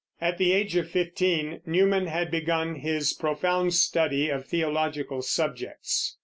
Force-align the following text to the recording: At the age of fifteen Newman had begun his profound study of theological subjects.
At 0.19 0.39
the 0.39 0.51
age 0.51 0.75
of 0.77 0.89
fifteen 0.89 1.61
Newman 1.63 2.07
had 2.07 2.31
begun 2.31 2.73
his 2.77 3.13
profound 3.13 3.75
study 3.75 4.29
of 4.29 4.47
theological 4.47 5.21
subjects. 5.21 6.17